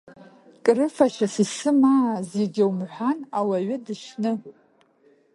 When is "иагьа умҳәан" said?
2.39-3.19